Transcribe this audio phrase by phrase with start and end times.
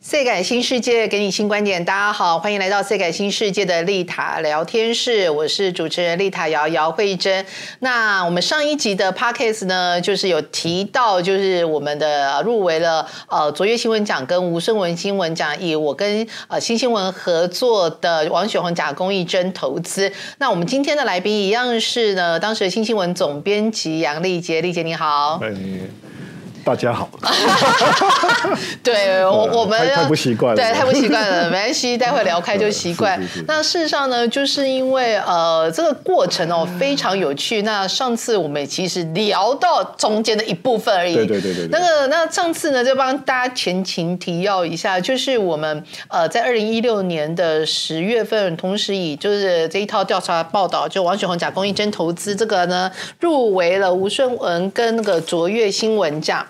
[0.00, 7.44] 赛改新世界给你新观点，大家好，欢迎来到赛改新世界的丽塔聊天室，我是主持人丽塔瑶姚慧珍。
[7.80, 20.12] 那我们上一集的 podcast 呢，就是有提到，就是我们的入围了呃卓越新闻奖跟吴声文新闻奖，以我跟呃新新闻合作的王雪红假公益真投资。
[20.38, 25.38] 那我们今天的来宾一样是呢，当时的新新闻总编辑杨丽杰，丽杰你好。
[25.38, 25.90] 欢迎，
[26.68, 27.08] 大家好。
[28.84, 33.18] 对我我们太不习惯了，对，太不习惯了，没关系， 待会聊开就习惯。
[33.46, 37.62] 那事实上呢，就是因为呃这个过程哦非常有趣。
[37.62, 41.68] 那上次我们其实聊到中间的一部分而已，对对对对。
[41.68, 56.46] 那个那上次呢，就帮大家前情提要一下，就是我们呃在二零一六年的十月份，同时以就是这一套调查报道，就王雪红假公益真投资这个呢入围了吴顺文跟那个卓越新闻奖。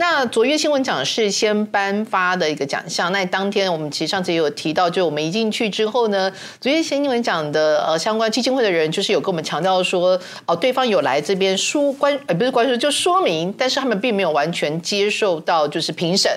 [0.00, 3.12] 那卓越新闻奖是先颁发的一个奖项。
[3.12, 16.32] 那当天我们其实上次也有提到，就我们一进去之后呢，卓越新闻奖的呃相关基金会的人就是有跟我们强调说，哦，对方有来这边说关呃不是关说就说明，但是他们并没有完全接受到就是评审。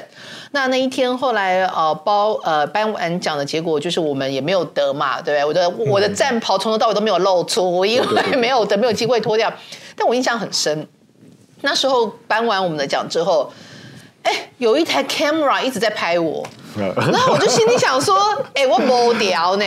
[0.51, 5.63] 那那一天后来呃包呃颁完奖的结果就是我们也没有得嘛，对不对？
[5.69, 9.49] 我的我的战袍从头到尾都没有露出，因为没有得没有机会脱掉。
[9.95, 10.85] 但我印象很深。
[11.63, 13.51] 那时候颁完我们的奖之后，
[14.23, 16.45] 哎，有一台 camera 一直在拍我，
[16.77, 18.15] 然后我就心里想说，
[18.53, 19.65] 哎，我无屌呢，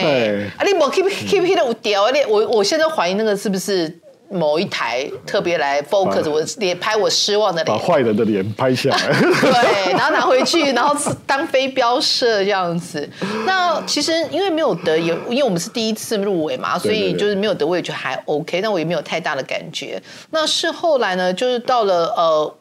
[0.57, 3.87] 啊，你无 keep keep 的有屌，你我我现在怀疑那个是不是
[4.29, 9.07] 某一台特别来 focus 我脸拍我失望的脸，把坏人的脸拍下来，
[9.41, 13.09] 对，然后拿回去，然后当飞镖射这样子。
[13.45, 20.01] 那其实因为没有得，也因为我们是第一次入围嘛，所以就是没有得，我也觉得还 OK，但我也没有太大的感觉。
[20.31, 22.55] 那是后来呢，就是到了呃。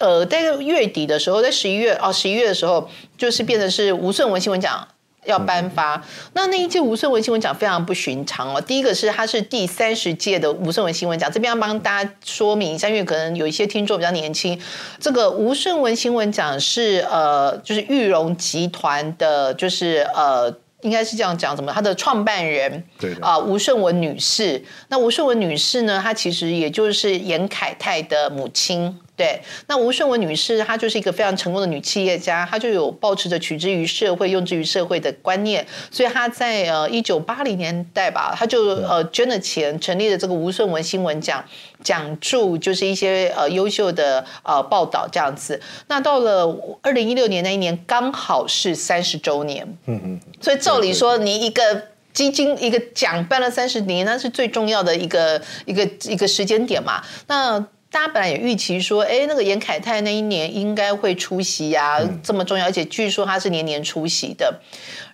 [0.00, 4.86] 呃，在月底的时候，在十一月哦，十一月的时候，就是变成是吴顺文新闻奖
[5.28, 6.02] 要颁发。
[6.32, 8.60] 那那一届吴顺文新闻奖非常不寻常哦。
[8.60, 14.60] 第一个是它是第三十届的吴顺文新闻奖，这边要帮大家说明一下，因为可能有一些听众比较年轻。
[14.98, 20.52] 这个吴顺文新闻奖是呃，就是玉荣集团的，就是呃。
[20.82, 21.72] 应该是这样讲，怎么？
[21.72, 24.64] 他的创办人对啊，吴顺文女士。
[24.90, 26.00] 那吴顺文女士呢？
[26.00, 28.96] 她其实也就是严凯泰的母亲。
[29.18, 35.66] 对，那吴顺文女士她就是一个非常成功的女企业家，她就有保持着取之于社会、用之于社会的观念。
[35.90, 41.44] 所以她在呃一九八零年代吧，她就呃捐了钱，成立了这个吴顺文新闻奖。
[41.82, 45.60] 讲注就是一些呃优秀的呃报道这样子。
[45.86, 46.44] 那到了
[46.82, 49.66] 二零一六年那一年，刚好是三十周年。
[49.86, 50.20] 嗯嗯。
[50.40, 57.00] 所以照理说，你一个基金一个奖办了三十年，那是最重要的一个一个一个时间点嘛。
[57.28, 64.60] 那大家本来也预期说，哎，那个严凯泰那一年应该会出席呀，这么重要，而且据说他是年年出席的。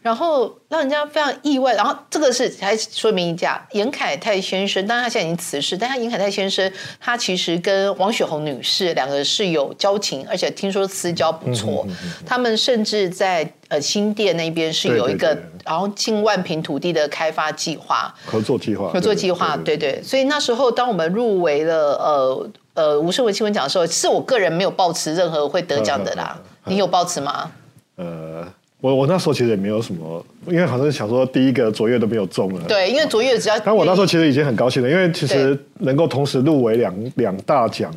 [0.03, 6.71] 然后让人家非常意外，然后这个是还说明一下，严凯泰先生，当然他现在已经辞世，但他严凯泰先生
[7.01, 11.87] 他其实跟王雪红女士两个是有交情，而且听说私交不错，
[12.27, 27.51] 他们甚至在呃新店那边是有一个然后近万平土地的开发计划，合作计划，合作计划，对对，所以那时候当我们入围了呃呃吴世文新闻奖的时候，是我个人没有抱持任何会得奖的啦，你有抱持吗？
[27.97, 28.47] 呃。
[28.81, 32.61] 我我那时候其实也没有什么，因为好像想说第一个卓越都没有中了。
[32.69, 33.59] 对，因为卓越只要……
[33.61, 37.91] 但我那时候其实已经很高兴了，因为其实能够同时入围两两大奖，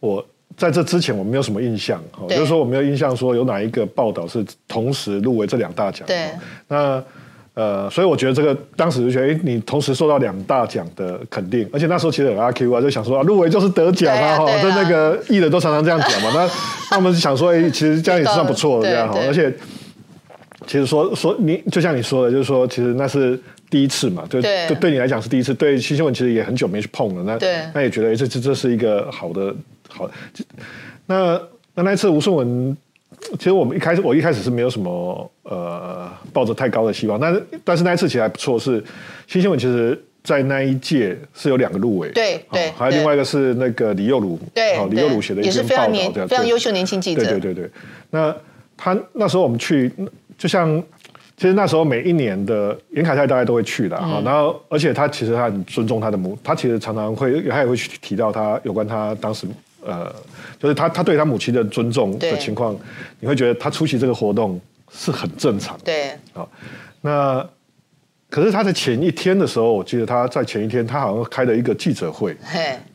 [0.00, 0.24] 我
[0.60, 1.98] 在这之前我没有什么印象，
[2.28, 6.06] 就是说我没有印象说有哪一个报道是同时入围这两大奖。
[6.06, 6.28] 对，
[6.68, 7.02] 那。
[7.54, 16.30] 呃，所以我觉得这个当时就觉得，哎，你同时受到两大奖的肯定，而且那时候其实很阿 Q 啊，就想说啊，入围就是得奖啊，哈，就那个艺人都常常这样讲嘛。
[16.32, 16.48] 那
[16.92, 19.18] 那我们想说，哎，其实这样也算不错的这样哈。
[19.26, 19.52] 而且
[20.64, 23.38] 其实说说你，就像你说的，就是说，其实那是
[23.68, 27.22] 第一次嘛，就就对你来讲是第一次，对新新闻其实也很久没去碰了。
[27.24, 29.54] 那那也觉得，这这是一个好的
[29.90, 30.10] 好。
[31.06, 31.40] 那
[31.74, 32.76] 那那一次吴顺文。
[33.38, 38.82] 其实我们一开始，我一开始是没有什么呃抱着太高的希望，但是但是那一次其实还不错，是
[39.26, 47.70] 新新闻其实在那一届是有两个入围，对对，还有另外一个是那个李幼鲁，对，李幼鲁写的一篇报道，非常优秀年轻记者，对对对对。
[48.08, 48.34] 那
[48.74, 49.92] 他那时候我们去，
[50.38, 50.82] 就像
[51.36, 59.46] 其实那时候每一年的严凯泰大概都会去的哈，然后而且他其实他很尊重他的母，他其实常常会他也会去提到他有关他当时。
[59.84, 60.14] 呃，
[60.58, 62.76] 就是他他对他母亲的尊重的情况，
[63.18, 64.60] 你会觉得他出席这个活动
[64.90, 65.84] 是很正常的。
[65.84, 66.46] 对，啊，
[67.00, 67.48] 那
[68.28, 72.36] 可是他在前一天的时候，我记得他在前一天，他好像开了一个记者会，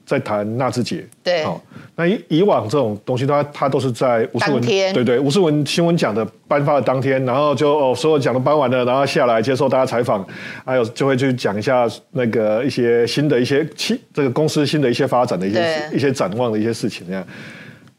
[0.06, 1.44] 在谈纳智捷，对。
[1.44, 1.62] 好、
[1.96, 4.94] 那以以往这种东西，它它都是在吴世文当天。
[4.94, 10.26] 对对吴世文新闻奖的颁发的当天，然后就哦所有奖都颁完了，然后下来接受大家采访，
[10.64, 17.28] 还有就会去讲一下那个一些新的一些新这个公司新的一些发展的一些一些展望的一些事情那样，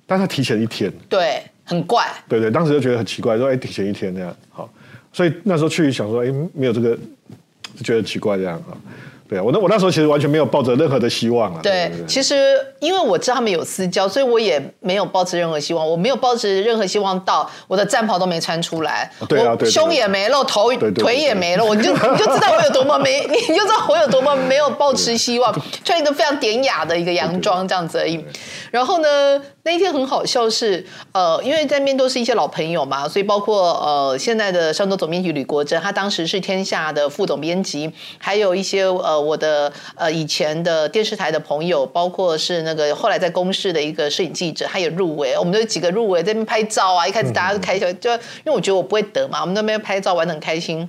[0.06, 2.04] 但他提前一天，对，很怪。
[2.28, 4.70] 对对，当时就觉得很奇怪，说哎提前一天那样好，
[5.12, 6.96] 所以那时候去想说哎没有这个，
[7.74, 8.76] 就觉得奇怪这样哈。
[9.28, 11.60] 对啊，我那我那时候其实完全没有抱着任何的希望啊。
[11.62, 12.34] 对，其实
[12.78, 15.88] 因为我知道他们有私交，所以我也没有抱持任何希望。
[15.88, 28.24] 我没有抱持任何希望到我的战袍都没穿出来，我对啊对对胸也没露，头腿也没露，你就你就知道我有多么没，你就知道我有多么没有抱持希望，穿一个非常典雅的一个洋装这样子而已。
[28.70, 50.88] 然后呢，那一天很好笑是，呃，因为在面都是一些老朋友嘛，所以包括呃现在的上周总编辑吕国珍，他当时是天下的副总编辑，还有一些呃我的呃以前的电视台的朋友，包括是那个后来在公视的一个摄影记者，他也入围，我们就几个入围在那边拍照啊，一开始大家都开心，就因为我觉得我不会得嘛，我们那边拍照玩的很开心。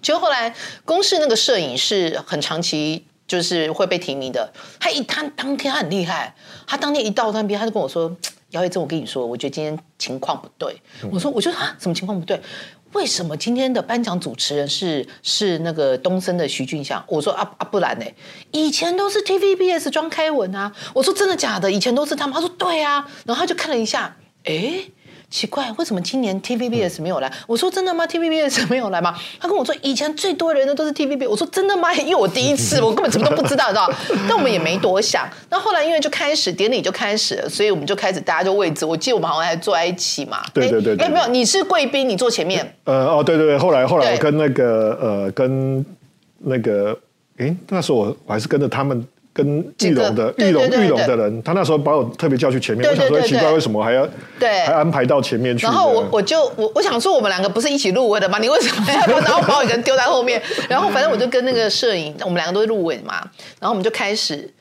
[0.00, 0.54] 结果后来
[0.84, 6.34] 公视那个摄影是很长期就是会被提名的，他一他当天他很厉害，
[6.66, 8.16] 他当天一到那边他就跟我说
[8.50, 10.80] ：“姚伟珍，我跟你说，我觉得今天情况不对。
[11.12, 12.40] 我说：“我说啊，什么情况不对？
[12.92, 18.04] 为什么今天的颁奖主持人是是那个东森的徐俊祥？”我说：“啊啊，不然呢？
[18.52, 21.70] 以前都是 TVBS 庄开文啊。”我说：“真的假的？
[21.70, 24.84] 以前都是他们。”他说：“对啊。”然后他就看了一下，哎。
[25.30, 27.32] 奇怪，为什么今年 TVBS 没有来？
[27.46, 29.14] 我说真的吗？TVBS 没有来吗？
[29.38, 31.28] 他跟我说以前最多人的都是 TVB。
[31.28, 31.94] 我说真的吗？
[31.94, 33.90] 因为我第一次， 我根本什么都不知道，你知道？
[34.28, 35.28] 但我们也没多想。
[35.48, 38.84] 那后来因为就开始典礼就开始了，所以我们就开始大家就位置。
[38.84, 40.42] 我记得我们好像还坐在一起嘛。
[40.52, 42.74] 对对对对哎没有，你是贵宾，你坐前面。
[42.84, 45.84] 呃哦对对对，后来后来我跟那个呃跟
[46.38, 46.98] 那个
[47.38, 49.06] 哎那时候我我还是跟着他们。
[49.42, 54.06] 跟玉龙的玉龙玉龙的人，他那时候把我特别叫去前面，对我想说奇怪为什么还要
[54.38, 55.64] 对还安排到前面去？
[55.64, 58.38] 然后我我就我我想说我们两个不是一起入围的吗？
[58.38, 60.42] 你为什么要 然后把我一个人丢在后面？
[60.68, 63.20] 然后反正我就跟那个摄影，我们两个都是入围嘛，
[63.58, 64.52] 然后我们就开始。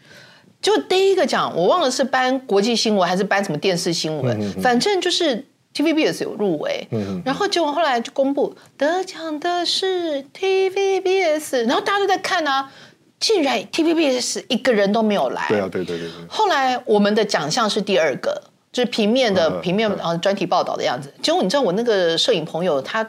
[0.61, 12.69] 就第一个讲，我忘了是颁国际新闻还是颁什么电视新闻，反正就是 TVBS 有入围，嗯然后结果后来就公布得奖的是 TVBS，然后大家都在看啊，
[13.19, 21.13] 竟然 TVBS 一个人都没有来，对啊对对对对，后来我们的奖项是第二个，就是平面的、嗯平面呃专题报道的样子。
[21.21, 23.05] 结果你知道我那个摄影朋友他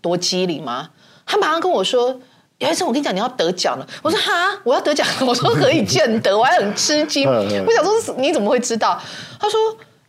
[0.00, 0.90] 多机灵吗？
[1.26, 2.20] 他马上跟我说。
[2.58, 7.28] 有一次我跟你讲你要得奖了，我说哈我要得奖， 我说何以见得，我还很吃惊。
[7.28, 9.02] 我想说你怎么会知道？
[9.40, 9.58] 他说。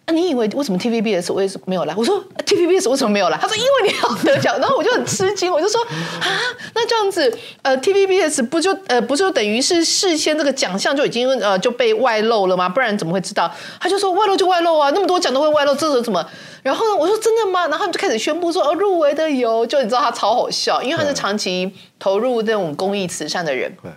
[0.06, 1.96] 啊，你以为为什么 TVBS 我也是没有来？
[1.96, 3.38] 我说、啊 TVBS 为什么没有来？
[3.38, 5.82] 他说因为你要得奖，然后我就很吃惊，我就说
[6.20, 6.28] 啊，
[6.76, 12.68] 那这样子呃 TVBS 不就呃不就等于是事先这个奖项就已经呃就被外露了吗？
[12.68, 13.50] 不然怎么会知道？
[13.80, 16.24] 他就说外露就外露啊，那么多奖都会外露，这是怎么？
[16.64, 17.68] 然后呢，我说真的吗？
[17.70, 23.74] 然后就开始宣布说哦入围的有，就你知道他超好笑，因为他是长期投入那种公益慈善的人。
[23.82, 23.90] 对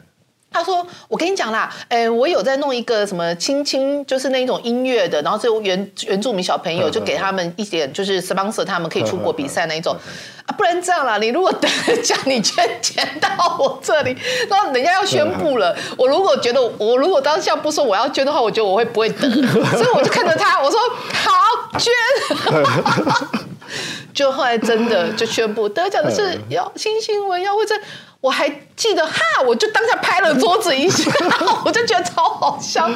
[0.57, 9.95] 他说：“我跟你讲啦，哎，我有在弄一个什么亲亲，就是那一种音乐的，然后就原原住民小朋友，嗯就给他们一点，就是 sponsor 他们可以出国比赛那一种。
[9.95, 10.13] 嗯
[10.47, 11.69] 啊，不然这样啦，你如果得
[12.03, 14.17] 奖， 你捐钱到我这里，
[14.49, 19.29] 然后人家要宣布了，我如果觉得我如果当下不说我要捐的话，我觉得我会不会得，
[19.77, 20.79] 所以我就看着他，我说
[21.13, 21.93] 好捐。
[24.15, 27.75] ”就后来真的就宣布得奖的是要新新闻要或者
[28.21, 31.11] 我还记得哈，我就当下拍了桌子一下，
[31.65, 32.89] 我就觉得超好笑，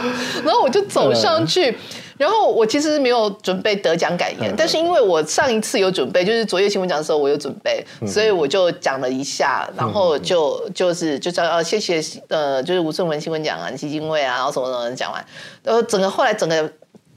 [0.45, 1.77] 然后我就走上去。
[2.19, 11.99] 然后我其实没有准备得奖感言，但是因为我上一次有准备，就是昨夜新闻奖的时候我有准备，所以我就讲了一下，然后就就是就叫呃谢谢
[12.29, 15.25] 呃就是吴顺文新闻奖啊基金会啊，然后什么什么讲完，
[15.62, 16.71] 然后整个后来整个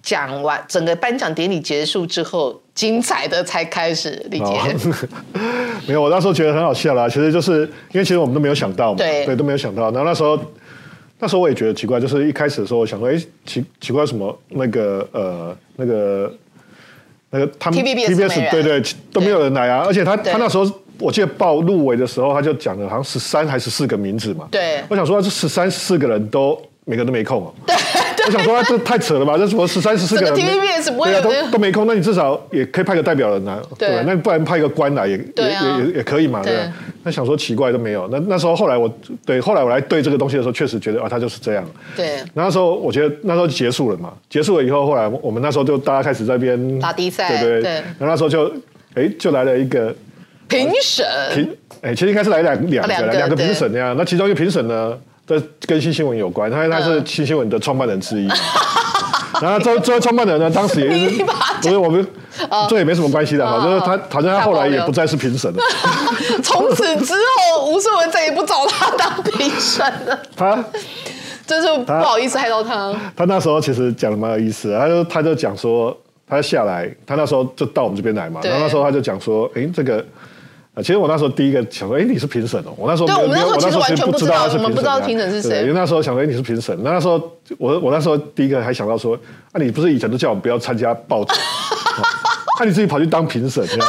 [0.03, 4.45] 讲完，整个颁奖典礼结束之后，精彩的才开始，李杰。
[4.45, 5.07] 哦
[5.87, 7.09] 没有，我那时候觉得很好笑啦。
[7.09, 9.89] 其实就是因为其实我们都没有想到嘛，对都没有想到。
[9.91, 10.39] 然后那时候
[11.19, 16.31] 那时候我也觉得奇怪，就是一开始的时候我想说，哎，奇奇怪什么那个呃那个
[17.31, 18.81] 那个他们 TVBS 对对
[19.11, 20.69] 都没有人来啊，而且他他那时候。
[20.99, 24.47] 我记得报入围的时候，他就讲了好像十三还是四个名字嘛。
[24.51, 27.53] 对我想说这十三四个人都每个都没空哦。
[27.65, 27.75] 对
[28.25, 29.37] 我想说这太扯了吧？
[29.37, 33.89] 这什么十三十四个人 TVBS 不会对啊有人都都没空，那你至少也可以派个代表人来，对。
[33.89, 34.03] 吧？
[34.05, 35.77] 那不然派一个官来也也对啊。
[35.79, 36.55] 也也也可以嘛，对。
[36.55, 36.63] 吧？
[36.63, 36.71] 对
[37.05, 38.89] 那想说奇怪都没有，那那时候后来我
[39.25, 41.65] 对后来我来对这个东西的时候，确实觉得啊，他就是这样。
[41.97, 47.61] 对，那时候我觉得那时候就结束了嘛，结束了以后，后来我们那时候就大家开始在那边打比赛对对？
[47.61, 47.71] 对。
[47.71, 48.49] 然后那时候就
[48.95, 49.93] 哎就来了一个
[50.47, 51.05] 评审。
[51.33, 51.49] 评，
[51.81, 58.27] 哎其实应该是来两两个两个对两个评审那样，那其中一个评审呢，这跟新新闻有关，他他是嗯新新闻的创办人之一。
[59.41, 61.23] 然后这这位创办人呢，当时也是
[61.61, 62.07] 不是我们，
[62.69, 65.59] 这也没什么关系的哈，嗯就是他好像他后来也不再是评审了，
[66.43, 70.63] 从此之后，吴顺文再也不找他当评审了，他
[71.47, 72.93] 真是不好意思害到他。
[73.15, 75.97] 他那时候其实讲的蛮有意思的，他就他就讲说，
[76.29, 80.03] 他下来，他那时候就到我们这边来嘛，然后那时候他就讲说，哎，这个。
[80.75, 82.73] 呃其实我那时候第一个想说，哎，你是评审哦。
[82.77, 86.75] 我那时候对我们那时候其实完全不知道我们不知道评审是谁对因为那时候想说，哎，你是评审。
[86.83, 87.21] 那那时候
[87.59, 89.15] 我我那时候第一个还想到说，
[89.51, 91.39] 啊，你不是以前都叫我们不要参加报纸，
[92.59, 93.87] 那、你自己跑去当评审这样。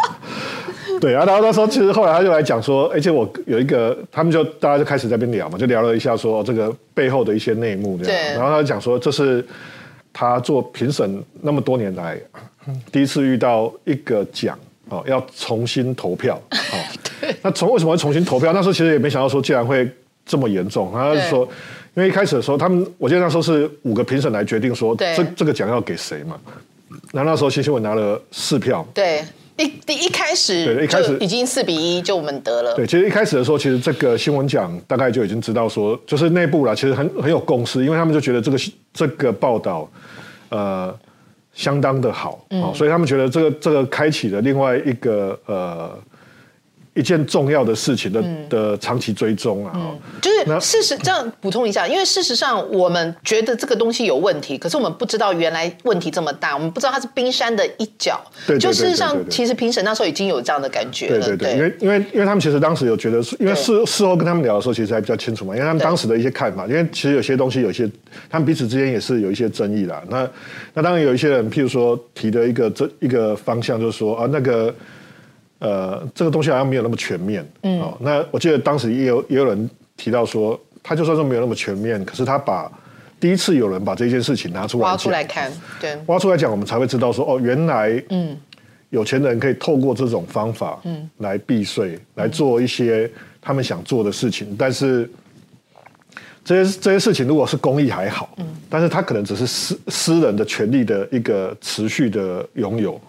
[0.98, 8.24] 对啊，然后那时候其实后来他就来讲说，而且我有一个，他们就大家就开始在那边聊嘛，就聊了一下说、哦这个背后的一些内幕这样。
[8.24, 9.46] 对然后他就讲说，这是
[10.14, 12.18] 他做评审那么多年来
[12.90, 14.58] 第一次遇到一个奖
[14.88, 16.76] 哦，要重新投票 哦。
[17.42, 18.52] 那从为什么会重新投票？
[18.52, 19.88] 那时候其实也没想到说，竟然会
[20.24, 20.90] 这么严重。
[20.92, 21.48] 他是说，
[21.94, 26.38] 因为一开始的时候，他们我记得那时候是五个评审来决定说，对这这个奖要给谁嘛。
[27.12, 29.24] 然后那时候新新闻拿了四票，对，
[29.56, 32.74] 一第一开始对一开始已经四比一，就我们得了。
[32.74, 38.58] 对，其实一开始的时候，其实这个新闻奖大概就已经知道说，就是内部啦，其实很很有共识，因为他们就觉得这个
[38.92, 39.88] 这个报道，
[40.50, 40.94] 呃，
[41.56, 42.62] 相当的好，嗯。
[42.62, 45.98] 哦，所以他们觉得这个这个开启了另外一个呃
[46.96, 58.18] 一件重要的事情的、的长期追踪啊，哦就是事实这样补充一下，因为事实上我们觉得这个东西有问题，可是我们不知道原来问题这么大，我们不知道它是冰山的一角。
[58.46, 61.26] 对对对就事实上其实评审那时候已经有这样的感觉了。
[61.26, 67.86] 对对对，因为因为因为他们其实当时有觉得是，因为事事后跟他们聊的时候，其实还比较清楚嘛，因为他们当时的一些看法，因为其实有些东西有一些，
[68.30, 70.02] 他们彼此之间也是有一些争议啦。
[70.08, 70.28] 那
[70.72, 74.74] 那当然有一些人，譬如说提的一个这一个方向，就是说啊，那个
[75.58, 77.46] 呃，这个东西好像没有那么全面。
[77.62, 82.70] 嗯，哦，那我记得当时也有也有人提到说，他就算是没有那么全面，可是他把
[83.18, 85.98] 第一次有人把这件事情拿出来挖出讲来看，对。
[86.06, 88.36] 挖出来讲，我们才会知道说，哦，原来嗯，
[88.90, 91.08] 有钱人可以透过这种方法嗯。
[91.18, 93.10] 来避税，来做一些
[93.40, 95.10] 他们想做的事情，但是。
[96.48, 98.46] 这些这些事情如果是公益还好，嗯。
[98.70, 103.00] 但是他可能只是私私人的权利的一个持续的拥有，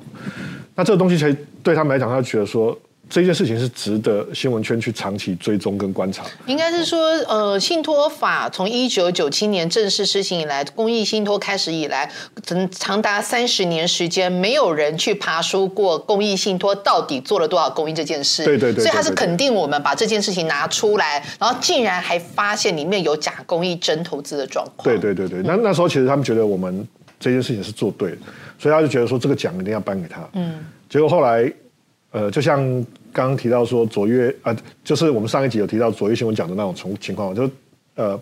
[0.78, 2.78] 那这个东西才对他们来讲，他觉得说
[3.10, 6.24] 这件事情是值得新闻圈去长期追踪跟观察。
[6.46, 12.12] 应该是说，呃，信托法从一九九七年正式施行以来，公益信托开始以来，
[12.44, 18.46] 长长达三十年时间，没有人去爬书过公益信托到底做了多少公益这件事。
[18.46, 24.84] 对对对对所以他是肯定我们把这件事情拿出来，然后竟然还发现里面有假公益、真投资的状况。
[24.84, 26.88] 对对对对，那那时候其实他们觉得我们
[27.20, 28.18] 这件事情是做对的，
[28.58, 30.28] 所以他就觉得说这个奖一定要颁给他。
[30.34, 30.60] 嗯，
[30.90, 31.52] 结果后来，
[32.12, 32.60] 呃，就像
[33.12, 37.50] 刚刚提到说卓越啊、就是我们上一集有提到卓越新闻讲的那种情情况，就
[37.96, 38.20] 呃，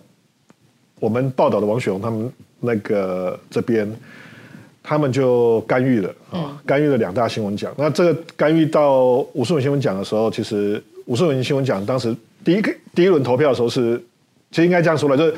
[1.00, 3.92] 我们报道的王雪红他们那个这边。
[4.88, 7.74] 他们就干预了啊，干预了两大新闻奖。
[7.75, 13.98] 那这个干预到吴顺文新闻奖的时候，其实吴顺文新闻奖当时第一个第一轮投票的时候是，
[14.51, 15.34] 其实应该这样说了，就是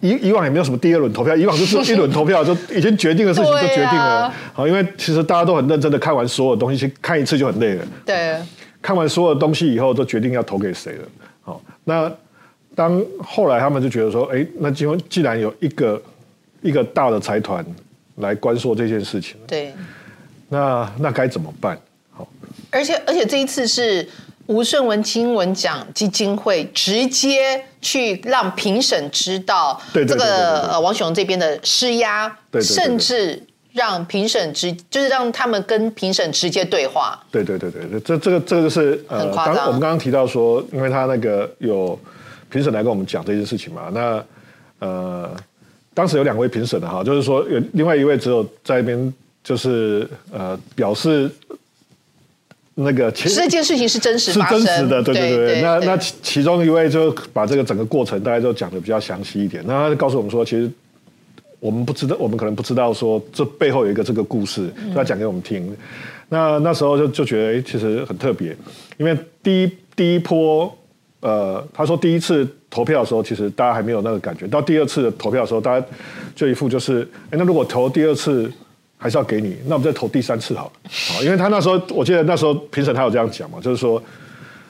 [0.00, 4.34] 以以往也没有什么第二轮投票，以往就是 一轮投票就已经决定的事情就决定对了啊。
[4.52, 7.84] 好，因为其实大家都很认真的看完所有东西，去看一次就很累了。
[8.04, 8.36] 对
[8.82, 11.08] 看完所有东西以后，都决定要投给谁了。
[11.42, 12.10] 好，那
[12.74, 16.02] 当后来他们就觉得说，哎，那既既然有一个
[16.62, 17.64] 一个大的财团
[18.16, 19.74] 来关说这件事情，对，
[20.48, 21.78] 那那该怎么办？
[22.10, 22.26] 好，
[22.70, 24.08] 而且而且这一次是
[24.50, 30.26] 吴顺文新闻奖基金会直接去让评审知道这对对对对对。
[30.26, 33.40] 个呃王雄这边的施压，对对对对甚至
[33.72, 37.16] 让评审直就是让他们跟评审直接对话。
[37.30, 39.66] 对对对对，这这个这个是呃很，夸张。
[39.68, 41.96] 我们刚刚提到说，因为他那个有
[42.50, 44.24] 评审来跟我们讲这件事情嘛，那
[44.80, 45.30] 呃，
[45.94, 49.14] 当时有两位评审的哈，就是说有另外一位只有在一边
[49.44, 51.30] 就是呃表示
[52.82, 55.36] 那个其这件事情是真实是，真实的，对对对。
[55.36, 59.62] 对对那那其其中一位就把这个整个过程大家就讲的比较详细一点。
[59.66, 60.70] 那他就告诉我们说，其实
[61.58, 65.76] 我们不知道，我们可能不知道说这背后有一个这个故事，嗯他讲给我们听。
[66.28, 68.56] 那那时候就就觉得，哎，其实很特别，
[68.98, 70.72] 因为第一第一波，
[71.20, 75.86] 呃，他说第一次投票的时候，其实大家还没有那个感觉，到第二次的投票的时候，大家
[76.34, 78.50] 就一副就是，哎，那如果投第二次。
[79.02, 80.72] 还是要给你，那我们再投第三次好了。
[80.90, 84.00] 好，因为他那时候，我记得那时候评审他有这样讲嘛，就是说，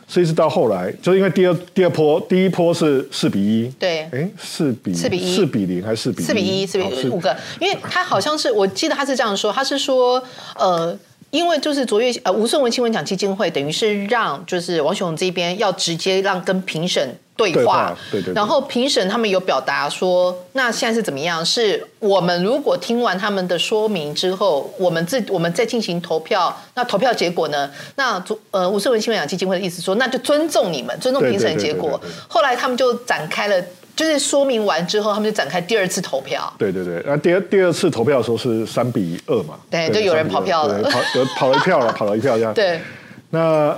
[0.07, 10.23] 是一直到后来，就是因为第二第二波，第一波是四比一，对哎，四比四比1四比零还是四比四比一，四比五个，因为他好像是我记得他是这样说，他是说
[10.57, 10.97] 呃。
[11.31, 21.45] 因为就是卓越呃吴顺文新闻奖基金会，等于是让就是王雄这边要直接让跟评审对对话话，对对对然后评审他们有表达说，那现在是怎么样？
[21.47, 27.71] 是我们如果听完他们的说明之后，我们自我们再进行投票，那投票结果呢？
[27.95, 31.99] 那卓呃吴顺文新闻奖基金会的意思说，那就尊重你们，尊重对评审结果。
[32.29, 33.65] 后来他们就展开了，
[34.01, 36.51] 就是说明完之后，他们就展开第二次投票。
[36.57, 42.53] 对对对，那第二第二次投票的时候是三比二嘛，对就有人3比2跑票了跑有跑了一票了，跑了一票这样。
[42.57, 42.81] 对，
[43.29, 43.77] 那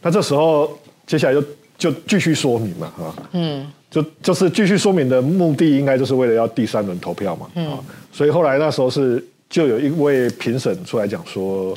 [0.00, 1.42] 那这时候接下来就
[1.76, 7.76] 就继续说明嘛，哈，嗯，就就是继续说明的目的，应该就是为了要第三轮投票嘛，嗯，
[8.12, 11.76] 所以后来那时候是就有一位评审出来讲说，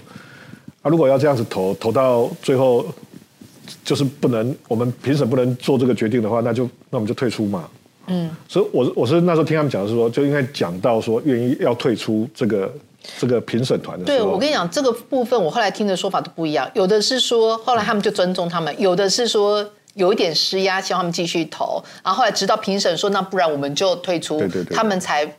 [0.83, 2.85] 啊，如果要这样子投，投到最后
[3.83, 7.67] 就是不能，我们评审不能做这个决定的话，那就那我们就退出嘛。
[8.07, 12.73] 嗯，所以我我是那时候听他们讲的是说，就应该讲到说愿意要退出这个
[13.19, 25.31] 这个评审团的时对，我跟你讲，这个部分我后来听的说法都不一样，有的是说后来他们就尊重他们，有的是说有一点施压，希望他们继续投，然后后来直到评审说那不然我们就退出，对对对他们才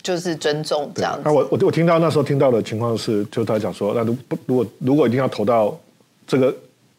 [0.00, 1.32] 就是尊重这样子那。
[1.32, 5.76] 我我我听到那时候听到的情况是，就他讲说，那如不如果如果一定要投到
[6.26, 6.54] 这个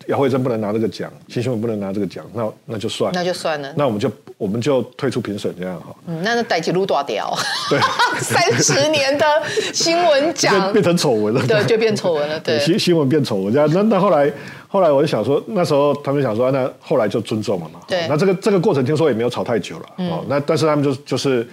[0.08, 7.36] 姚慧珍不能拿这个奖，新新闻不能拿这个奖，那那就算，那就算了，那我们就我们就退出评审这样哈，嗯，那那逮起路多屌，
[7.70, 7.80] 对，
[8.22, 9.26] 三十年的
[9.74, 13.70] 新闻变奖， 变成丑闻了，对，就变丑闻了，对，新新闻变丑闻这样。
[13.74, 14.32] 那那后来
[14.68, 17.80] 后来我就想说，那时候他们想说，那后来就尊重了嘛。
[17.88, 18.02] 对。
[18.02, 19.86] 嗯那这个这个过程听说也没有吵太久了。
[19.98, 21.48] 哦，那但是他们就就是。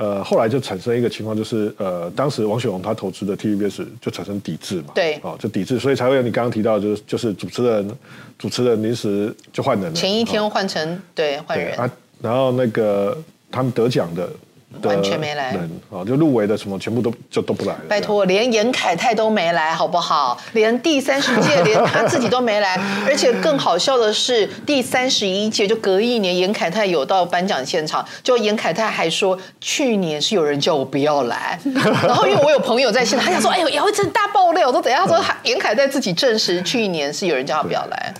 [0.00, 5.20] 呃，后来就产生一个情况，就是呃，当时王雪红她投资的 TVBS 就产生抵制嘛，对。
[5.22, 7.90] 哦，就抵制，所以才会有你刚刚提到，就是就是主持人
[8.38, 10.26] 主持人临时就换人了，前一哦。
[10.26, 11.90] 天换成对换人，对啊，
[12.22, 13.14] 然后那个
[13.50, 14.32] 他们得奖的的
[14.82, 15.52] 完全没来。
[15.52, 20.40] 人哦，就入围的什么全部都就都不来了，拜托，连严凯泰都没来，好不好？
[20.52, 31.58] 连第三十届连他自己都没来， 而且更好笑的是，第三十一届就隔一年，严凯泰有到颁奖现场，就严凯泰还说，去年是有人叫我不要来，
[32.06, 35.00] 然后因为我有朋友在现场，他想说，哎呦，姚慧珍大爆料，我都等下？
[35.00, 38.14] 他说严凯泰自己证实去年是有人叫他不要来，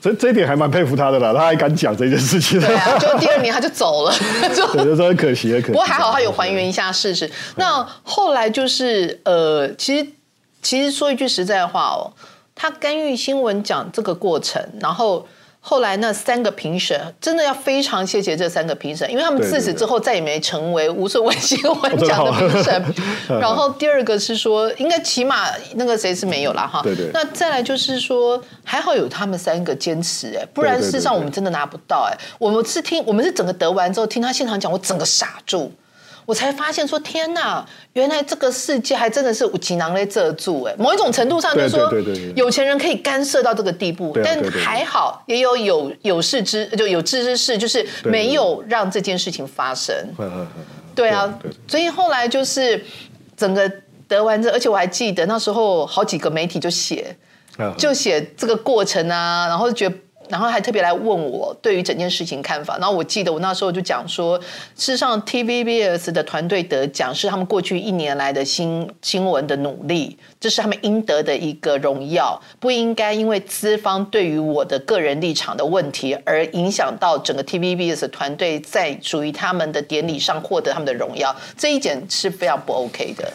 [0.00, 2.60] 这这一点还蛮佩服他的啦，他还敢讲这件事情。
[2.60, 4.12] 对啊， 就第二年他就走了，
[4.54, 5.72] 就对，就说很可惜，了可惜。
[5.72, 7.30] 不过还好，他有还原一下事实。
[7.56, 10.06] 那后来就是呃，其实
[10.62, 12.12] 其实说一句实在话哦，
[12.54, 15.26] 他干预新闻讲这个过程，然后
[15.68, 22.82] 后来那三个评审真的要非常谢谢这三个评审，因为他们自此之后再也没成为无所谓新闻奖的评审。
[23.28, 26.80] 哦 然后第二个是说，应该起码那个谁是没有了哈。
[26.82, 32.16] 对对那再来就是说，还好有他们三个坚持哎，不然事实上我们真的拿不到哎。
[32.38, 35.70] 我们是听我们是整个得完之后听他现场讲，我整个傻住。
[36.28, 41.90] 我才发现说天哪，原来这个世界还真的是五吉囊来遮住哎，某一种程度上就是说
[42.36, 49.96] 有钱人可以干涉到这个地步，但还好也有有有事之就有志之士，就是对没有让这件事情发生。
[50.94, 51.32] 对啊
[51.66, 52.84] 所以后来就是
[53.34, 53.72] 整个
[54.06, 57.16] 得完这，而且我还记得那时候好几个媒体就写，
[57.56, 59.96] 嗯就写这个过程啊，然后觉得。
[60.30, 83.32] 然后还特别来问我对于整件事情看法，然后我记得我那时候就讲说，事实上 TVBS 的团队得奖是他们过去一年来的新新闻的努力，这是他们应得的一个荣耀，不应该因为资方对于我的个人立场的问题而影响到整个 TVBS 团队在属于他们的典礼上获得他们的荣耀，这一点是非常不 OK 的。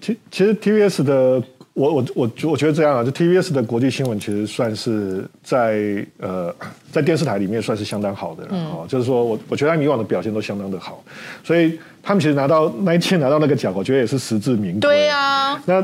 [0.00, 6.54] 其其实 TVS 的，我我我我觉得这样啊，就 TVS 的国际新闻其实算是在呃
[6.90, 11.02] 在电视台里面算是相当好的了、嗯哦，就是说我我觉得他们以往的表现都相当的好，
[11.44, 14.80] 所以他们其实拿到那一届拿到那个奖，我觉得也是实至名归。
[14.80, 15.82] 对啊，那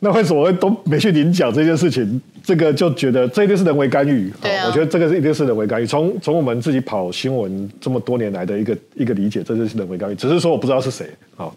[0.00, 2.20] 那为什么会都没去领奖这件事情？
[2.42, 4.32] 这个就觉得这一定是人为干预。
[4.40, 5.84] 对啊哦我觉得这个是一定是人为干预。
[5.84, 10.14] 从从我们自己跑新闻这么多年来的一个一个理解，这就是人为干预。
[10.14, 11.06] 只是说我不知道是谁。
[11.36, 11.54] 好、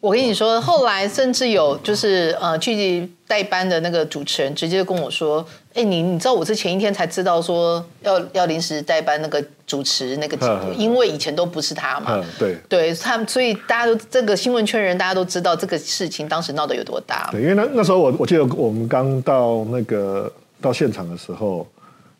[0.00, 12.06] 我跟你说，后来甚至有就是呃去代班的那个主持人直接跟我说：“哎，你你知道我是前一天才知道说要要临时代班那个主持那个节目，因为以前都不是他嘛。
[12.10, 12.56] 嗯，对。
[12.68, 17.28] 对他们，所以大家都这个新闻圈人，大家都知道这个事情当时闹得有多大。
[17.32, 20.30] 对，因为那那时候我我记得我们刚到那个
[20.60, 21.66] 到现场的时候，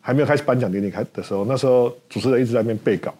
[0.01, 3.13] 还没有开始颁奖典礼开的时候，那时候主持人一直在那边背稿，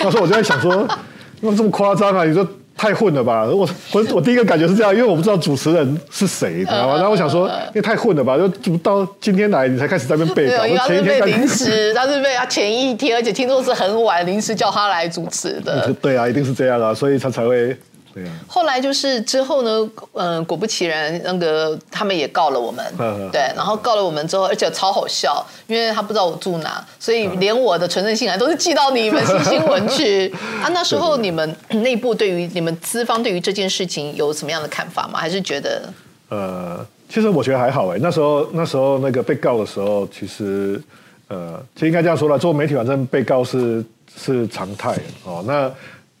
[0.00, 0.86] 那时候我就在想说，
[1.40, 2.24] 那这么夸张啊？
[2.24, 3.44] 你说太混了吧？
[3.46, 6.96] 我我我第一个感觉是这样，因为我不知道主持人是谁，你知道吗？
[6.96, 8.36] 然后我想说，因为太混了吧？
[8.36, 15.90] 就就到今天来你才开始在那边背稿，没有，因为他前一天是被临时，他是被他前一天，而且听说是很晚临时叫他来主持的。
[16.02, 17.74] 对啊，一定是这样啊，所以他才会
[18.16, 18.32] 对啊。
[18.48, 22.82] 后来就是之后呢，嗯，果不其然，那个他们也告了我们，
[23.30, 30.70] 对，然后告了我们之后，而且超好笑，因为他不知道我住哪，所以连我的存证信函都是寄到你们新新闻去 啊。
[30.70, 35.18] 那时候你们内部对于你们资方对于这件事情有什么样的看法吗？
[35.18, 35.92] 还是觉得？
[36.30, 37.98] 呃，其实我觉得还好哎。
[38.00, 40.82] 那时候那时候那个被告的时候，其实
[41.28, 43.84] 呃，其实应该这样说了，做媒体反正被告是
[44.16, 45.44] 是常态哦。
[45.46, 45.70] 那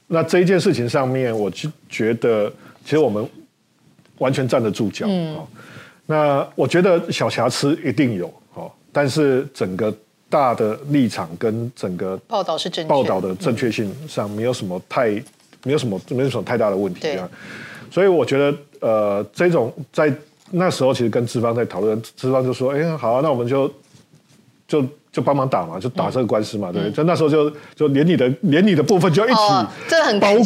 [0.08, 2.48] 那这一件事情上面，我就觉得
[2.84, 3.28] 其实我们
[4.18, 5.06] 完全站得住脚。
[5.08, 5.36] 嗯。
[6.06, 9.92] 那我觉得小瑕疵一定有哦，但是整个
[10.30, 15.10] 大的立场跟整个报道是正报道的正确性上没有什么太
[15.64, 17.08] 没有什么没有什么太大的问题。
[17.16, 17.28] 啊。
[17.90, 20.12] 所以我觉得呃，这种在
[20.50, 23.72] 那时候其实跟资方在讨论，资方就说：“哎，好啊，那我们就
[24.68, 24.84] 就。”
[25.16, 29.40] 就帮忙打嘛，就打这个官司嘛，对，就那时候就就连你的连你的部分就一起，
[29.88, 30.44] 真的很包裹，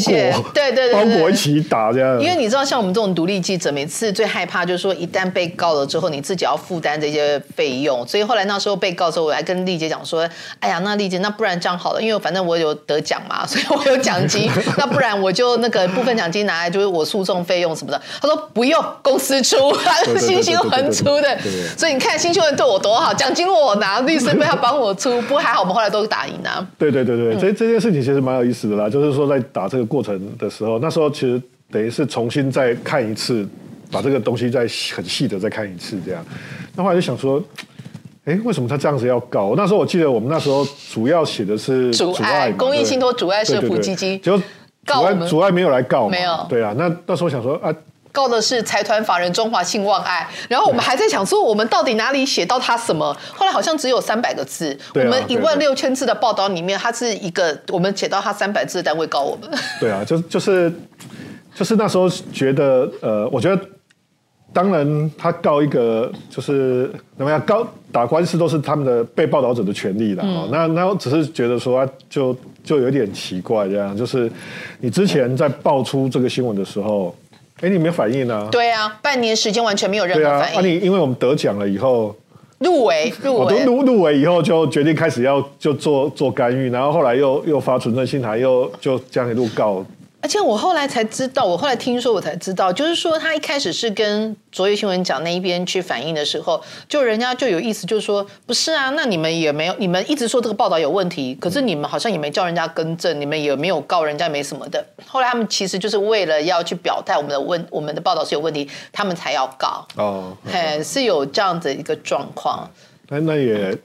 [0.54, 2.22] 对对对，包裹一起打这样。
[2.22, 8.06] 因为你知道，像我们这种独立记者，每次最害怕就是说，一旦被告了之后，你自己要负担这些费用。
[8.06, 10.24] 所以后来那时候被告之后，我还跟丽姐讲说
[10.61, 19.56] ：“哎呀，那丽姐，那不然这样好了，因为反正我有得奖嘛， 所以我有奖金，那不然我就那个部分奖金拿来就是我诉讼费用什么的。”他说：“不用，公司出，
[20.16, 21.37] 新新闻出的。”
[21.76, 25.20] 所以你看新新闻对我多好，奖金我拿，律师费他帮我出。
[25.22, 26.66] 不过还好，我们后来都打赢了。
[26.78, 28.88] 对对对对，这这件事情其实蛮有意思的啦。
[28.88, 31.42] 就是说，在打这个过程的时候，那时候其实
[31.72, 33.48] 等于是重新再看一次，
[33.90, 34.60] 把这个东西再
[34.94, 36.24] 很细的再看一次，这样。
[36.76, 37.42] 那后来就想说，
[38.24, 39.54] 哎，为什么他这样子要告？
[39.56, 46.46] 那时候我记得我们那时候主要写的是阻碍公益信托阻碍社福基金，就阻碍阻碍没有来告，没有。
[46.48, 47.74] 对啊，那那时候想说啊。
[48.12, 53.16] 告的是财团法人中华信望爱，然后我们还在想说，我们到底哪里写到他什么？
[53.34, 59.48] 后来好像只有三百个字，我们一万六千字的报道里面，他是一个我们写到他三百字的单位告我们。
[59.78, 60.72] 对啊，就就是
[61.54, 63.62] 就是那时候觉得，呃，我觉得
[64.52, 70.48] 当然他告一个就是怎么样告打官司都是他们的被报道者的权利啦哦。
[70.50, 74.30] 那那只是觉得说就就有点奇怪，这样就是
[74.80, 77.14] 你之前在爆出这个新闻的时候。
[77.60, 78.48] 哎，你没反应呢？
[78.50, 80.58] 对啊，半年时间完全没有任何反应。
[80.58, 82.14] 啊，你因为我们得奖了以后，
[82.58, 89.84] 入围，入围，我都入入围以后就决定开始要就做做干预，然后后来又又发存证信函，又就这样一路告。
[90.22, 104.85] 而且我后来才知道，我后来听说，我才知道，就是说他一开始是跟卓越新闻讲那一边去反映的时候，就人家就有意思，就是说不是啊，那你们也没有，你们一直说这个报道有问题，可是你们好像也没叫人家更正，你们也没有告人家，没什么的。
[105.06, 109.87] 后来他们其实就是为了要去表态，我们的问我们的报道是有问题，他们才要告。
[109.96, 112.70] 哦，嘿，是有这样的一个状况。
[113.09, 113.76] 那那也，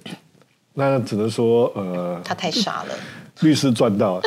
[0.73, 2.93] 那只能说呃，他太傻了。
[3.41, 4.21] 律师赚到，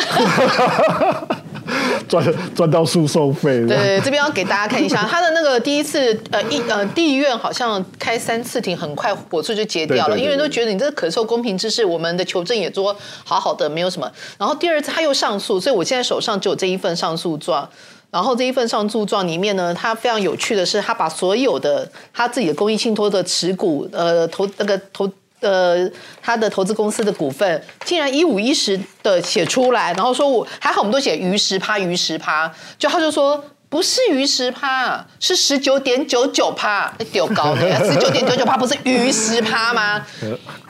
[2.07, 2.23] 赚
[2.55, 3.66] 赚到诉讼费。
[3.66, 12.94] 对，这边要给大家看一下他的那个第一次呃一呃地院好像开三次庭，很快火速就结掉了，因为都觉得你这个可受公平之事，我们的求证也做
[13.25, 14.11] 好好的，没有什么。
[14.37, 17.68] 然后第二次他又上诉，所以我现在手上只有这一份上诉状。
[18.11, 25.11] 然后这一份上诉状里面呢，他非常有趣的是，他把所有的他自己的公益信托的持股呃投那个投。
[25.40, 25.88] 呃，
[26.20, 40.05] 他的投资公司的股份竟然一五一十的写出来，然后说我还好，我们都写余十趴，余十趴，就他就说不是余十趴，是十九点九九趴，丢高的 十九点九九趴不是余十趴吗？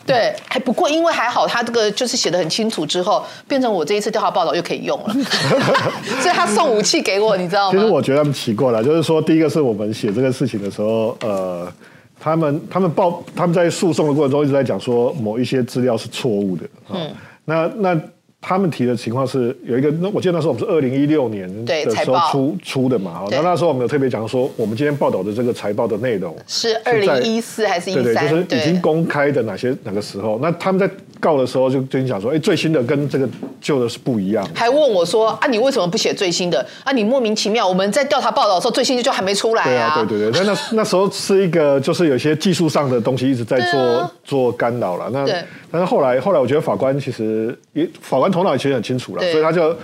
[0.05, 5.15] 对，还不过因为还好，他这个就是写的很清楚之后，变成我这一次调查报道又可以用了，
[6.21, 7.79] 所以他送武器给我，你知道吗？
[7.79, 11.73] 其实我觉得他们奇怪了，就是说第一个是我们写这个事情的时候，呃。
[12.21, 17.11] 他们他们报他们在诉讼的过程中一直在讲说某一些资料是错误的，嗯，
[17.45, 18.01] 那那。
[18.41, 28.29] 他们提的情况是有一个，那我记得那时候我们是二零一六年的时候出出的嘛，然后那时候我们有特别讲说，我们今天报道的这个财报的内容是二零一四还是一三？
[28.29, 30.39] 就是已经公开的哪些哪个时候？
[30.41, 33.29] 那他们在告的时候就跟你讲说，哎，最新的跟这个
[33.61, 34.49] 旧的是不一样。
[34.55, 36.65] 还问我说啊，你为什么不写最新的？
[36.85, 39.95] 啊，你莫名其妙，我们在调查报道的时候，最新的就还没出来啊。
[40.09, 45.11] 对对对，那那那时候是一个就是有些技术上的东西一直在做做干扰了。
[45.11, 45.27] 那
[45.71, 48.29] 但是后来后来我觉得法官其实也法官。
[48.29, 49.75] 头脑其实很清楚了，所以他就，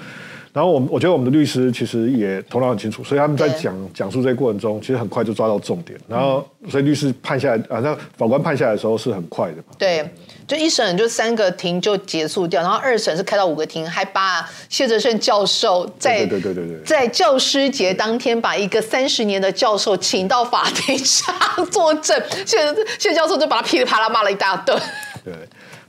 [0.55, 9.65] 然后我们我觉得我们的律师其实也头脑很清楚，所以他们在讲讲述这个过程中，其实很快就抓到重点，然后所以律师判下来啊，那法官判下来的时候是很快的嘛。
[9.77, 10.09] 对，
[10.47, 21.35] 就一审就三个庭就结束掉，然后二审是开到五个庭，还把谢哲胜教授在对对对对在教师节当天把一个三十年的教授请到法庭上
[21.69, 22.57] 作证，谢
[23.01, 24.81] 谢教授就把他噼里啪啦骂了一大顿。
[25.25, 25.35] 对。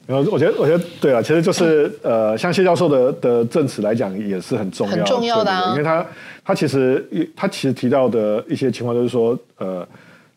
[0.08, 6.06] 然后我觉得，我觉得对啊，其实就是呃，像谢教授的的证词来讲，也是很重要、很重要的啊因为他
[6.44, 7.04] 他其实
[7.36, 9.88] 他其实提到的一些情况，就是说呃，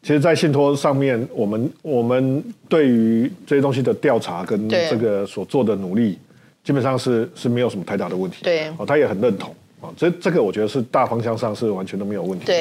[0.02, 6.18] 其实，在信托上面，我们我们对于这些东西的调查跟对这个所做的努力，
[6.64, 8.38] 基本上是是没有什么太大的问题。
[8.42, 12.54] 对哦，他也很认同哦，这这个我觉得是大方向上是完全都没有问题的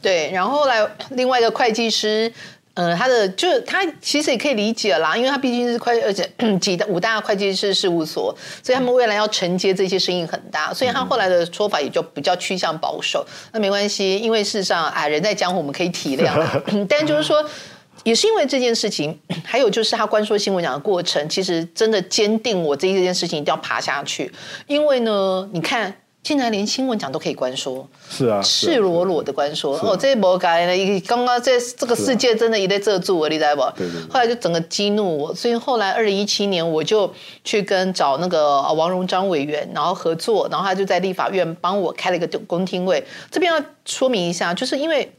[0.00, 0.30] 对。
[0.32, 2.32] 然后后来另外一个会计师。
[2.76, 13.26] 呃，他的就是他其实也可以理解啦，因为他毕竟是会，而且几大五大会计师事务所，所以他们未来要承接这些生意很大，所以他后来的说法也就比较趋向保守。
[13.52, 17.44] 那没关系，因为事实上啊，人在江湖我们可以体谅啦， 但就是说。
[18.04, 24.30] 也是因为这件事情，还有就是他关说新闻讲的过程，其实真的坚定我这一件事情一定要爬下去。
[24.68, 25.92] 因为呢，你看，
[26.26, 33.62] 竟然连新闻奖都可以关说，是啊，赤裸裸的关说，哦，这波改呢，刚刚这这个世界真的也在遮住我，你知道不？
[33.78, 43.06] 对对对后来就整个激怒我，所以后来二零一七年我就去跟找那个呃王荣章委员，然后合作，然后他就在立法院帮我开了一个公听会。
[43.30, 45.12] 这边要说明一下，就是因为。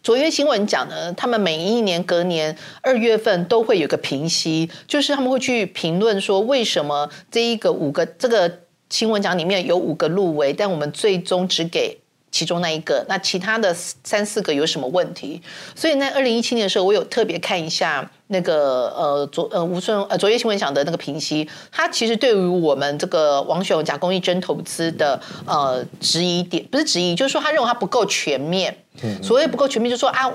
[0.00, 11.98] 卓越新闻奖呢，他们每一年隔年二月份都会有个评析，就是他们会去评论说为什么这一个五个这个新闻奖里面有五个入围，但我们最终只给
[12.30, 15.40] 其中那一个，那其他的三四个有什么问题？
[15.74, 28.76] 所以在二零一七年的时候，我有特别看一下那个呃卓呃吴顺呃卓越新闻奖的那个评析，他其实对于我们这个王雪红假公益真投资的呃质疑点，不是质疑，就是说他认为它不够全面。
[29.22, 30.30] 所谓不够全面，就说啊，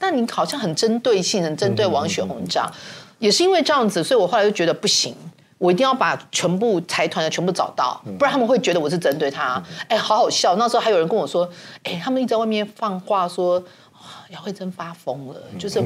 [0.00, 2.72] 那你好像很针对性，很针对王雪红这样，
[3.18, 5.14] 也是因为这样子，所以我后来就觉得不行。
[5.58, 9.62] 我一定要把全部财团的全部找到，不然他们会觉得我是针对他。
[9.88, 10.56] 哎、好好笑！
[10.56, 11.48] 那时候还有人跟我说，
[11.84, 13.58] 哎、他们一直在外面放话说。
[13.58, 15.82] 哇姚慧珍发疯了，就是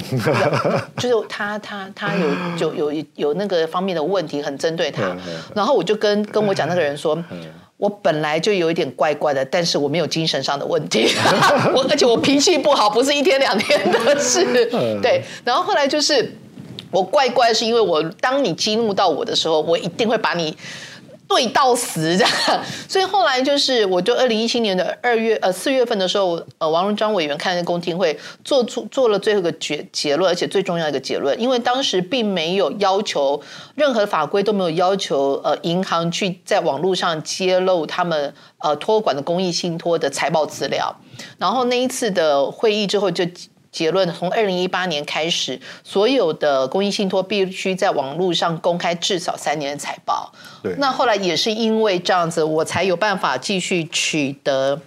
[0.99, 5.17] 就是他他他有就 有有那个方面的问题，很针对他。
[5.55, 7.17] 然后我就跟跟我讲那个人说，
[7.79, 11.09] 我本来就有一点怪怪的，但是我没有精神上的问题，
[11.75, 14.69] 我而且我脾气不好，不是一天两天的事。
[14.73, 16.37] 嗯对，然后后来就是
[16.91, 20.57] 我怪怪，是因为我当你激怒到我的时候，我一定会把你。
[21.33, 33.41] 对到死这样，所以后来就是，我就二零一七年的二月呃四月份的时候，呃王荣章委员看那公听会，做出做了最后一个结结论，而且最重要一个结论，因为当时并没有要求
[33.77, 40.97] 任何法规都没有要求呃银行去在网络上揭露他们呃托管的公益信托的财报资料，
[41.39, 43.25] 然后那一次的会议之后就。
[43.73, 50.33] 结论从二零一八年开始，所有的公益信托必须在网络上公开至少三年的财报。
[50.63, 54.81] 对那后来也是因为这样子，我才有办法继续取得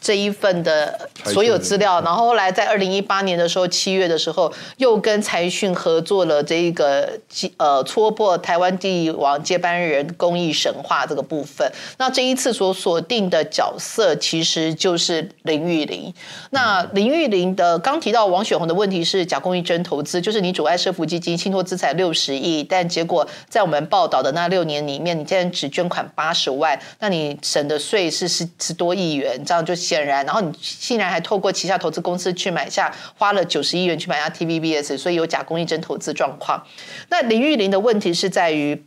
[0.00, 2.00] 这一份的所有资料。
[2.00, 7.18] 然后后来在二零一八年的时候，七月的时候，又跟财讯合作了这一个
[7.56, 11.70] 呃戳破台湾帝王接班人公益神话这个部分。
[11.98, 16.12] 那这一次所锁定的角色其实就是林玉玲。
[16.50, 36.64] 那林玉玲的刚提到王雪红的问题是假公益真投资，就是你阻碍社福基金信托资产六十亿，但结果在我们报道的那六年里面，你竟然只捐款八十万，那你省的税是十十多亿元，这样就显然，然后你竟然还透过旗下投资公司去买下，花了九十亿元去买下 TVBS，所以有假公益真投资状况。
[37.08, 38.84] 那林玉玲的问题是在于。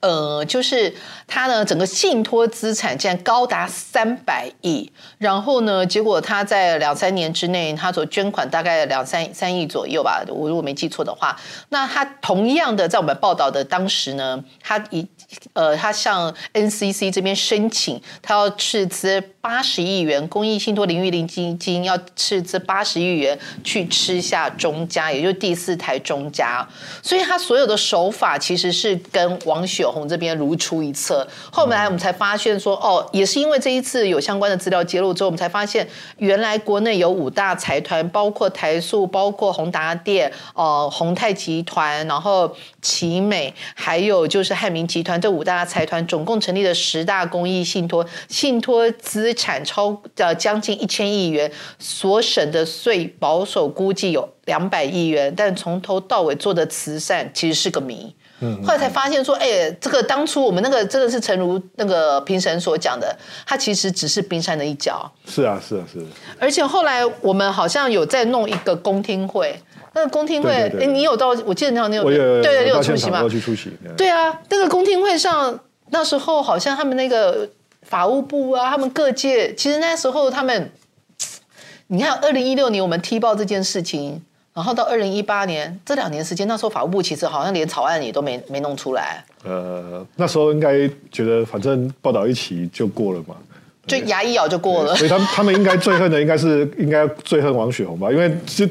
[0.00, 0.94] 呃，就是
[1.26, 11.34] 他呢，整个信托资产竟然高达三百亿，然后呢，结果他在两三年之内，他所捐款大概两三三亿左右吧，我如果没记错的话，
[11.70, 15.08] 那他同样的在我们报道的当时呢，他以
[15.54, 26.68] 呃，他向 NCC 这边申请，他要斥资八十亿元，公益信托林玉玲基金要斥资八十亿元去吃下中家，也就是第四台中家，
[27.00, 31.24] 所以他所有的手法其实是跟王雪红这边如出一辙。
[31.52, 35.86] 后来我们才发现说，哦，也是因为这一次有相关的资料揭露之后，我们才发现
[36.18, 58.12] 原来国内有五大财团，包括台塑，包括宏达电、呃宏泰集团，然后奇美，还有就是汉民集团这五大财团，总共成立了十大公益信托，信托资产超呃将近一千亿元，所省的税保守估计有两百亿元，但从头到尾做的慈善其实是个谜。
[58.62, 65.10] 后来才发现说，哎、这个当初我们那个真的是诚如那个评审所讲的，它其实只是冰山的一角。
[65.26, 66.04] 是啊，是啊，是啊。
[66.38, 69.58] 而且后来我们好像有在弄一个公听会，
[69.94, 71.28] 那个公听会，哎、你有到？
[71.46, 73.28] 我记得你有，我有对对，你有出席吗我？
[73.30, 73.70] 去出席。
[73.96, 77.48] 对啊，那个公听会上，那时候好像他们那个
[77.88, 80.70] 法务部啊，他们各界，其实那时候他们，
[81.86, 84.20] 你看，二零一六年我们踢爆这件事情，
[84.52, 93.36] 然后到二零一八年这两年时间，那时候法务部其实好像连草案也都没没弄出来，呃，那时候应该觉得反正报道一起就过了嘛，
[93.86, 94.96] 就牙一咬就过了。
[94.96, 98.66] 所以他们他们应该最恨的应该是应该最恨王雪红吧，因为就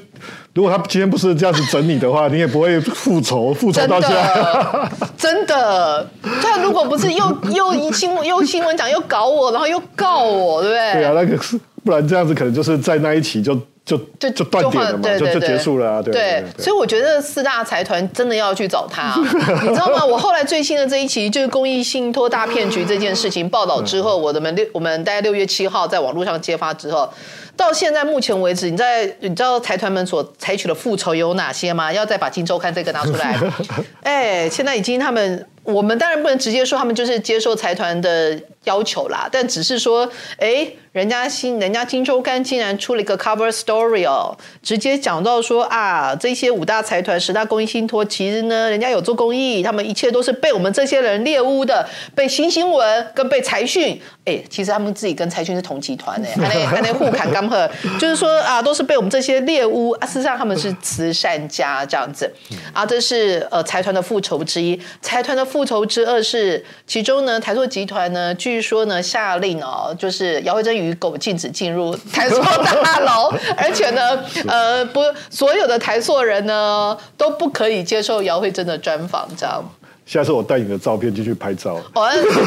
[0.55, 4.23] 如果他今天不是这样子整你的话，你也不会复仇复仇到现在。
[4.33, 6.09] 的，真的，
[6.41, 10.93] 他如果不是又又新闻又新闻讲又搞我，然后又告我，对不对？
[10.93, 19.13] 对啊，那个是不然这样子可能就是在那一期就就就就断点了嘛，就就结束了啊，对对，所以我觉得四大财团真的要去找他，
[19.61, 20.05] 你知道吗？
[20.05, 27.09] 我后来最新的这一期就是公益信托大骗局这件事情报道之后，我的们六我们大概六月七号在网络上揭发之后。
[27.57, 31.91] 到现在目前为止，你在你知道财团们所采取的复仇有哪些吗？
[31.91, 33.39] 要再把《金周刊》这个拿出来。
[34.03, 62.31] 哎，现在已经他们，我们当然不能直接说他们就是接受财团的要求啦，但只是说，哎，人家新人家《金周刊》竟然出了一个 cover story 哦，直接讲到说啊，这些五大财团、十大公益信托，其实呢，人家有做公益，他们一切都是被我们这些人猎污的，被新新闻跟被财讯，哎，其实他们自己跟财讯是同集团哎， 还那还那互砍刚赫，就是说啊，都是被我们这些猎污啊，事实上他们是慈善家这样子。
[62.73, 79.63] 啊，这是呃财团的复仇之一，财团的复仇之二是其中呢，台塑集团呢，据说呢下令哦，就是姚慧珍与狗禁止进入台塑大楼，而且呢， 呃，不，所有的台塑人呢都不可以接受姚慧珍的专访，这样。
[80.05, 81.81] 下次我带你的照片进去拍照。
[81.95, 82.01] 我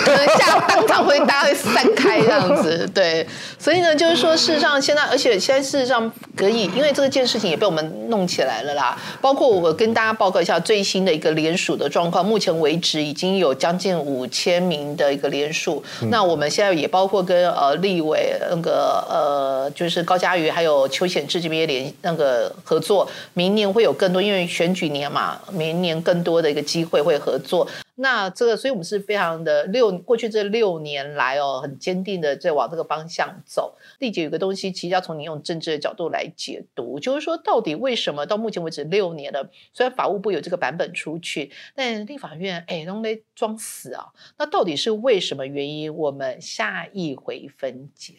[0.05, 3.27] 可能下当场会大家会散开这样子，对，
[3.59, 8.97] 所以呢，就是说事实上现在，而且现在事实上可以，因为这件事情也被我们弄起来了啦。
[9.21, 15.83] 包括我跟大家报告一下最新的一个联署的状况，目前为止已经有将近五千名的一个联署。
[16.11, 27.48] 那我们现在也包括跟呃立委那个呃就是高嘉瑜还有邱显志这边联那个合作，明年会有更多，因为选举年嘛，明年更多的一个机会会合作。
[27.49, 33.77] 做那这个，所以我们是非常的六过去这六年来哦，很坚定的在往这个方向走。
[33.99, 44.07] 丽姐有个东西，其实要从你用政治的角度来解读，就是说到底为什么到目前为止六年了，虽然法务部有这个版本出去，但立法院哎都没装死啊，
[44.37, 45.93] 那到底是为什么原因？
[45.93, 48.15] 我们下一回分解。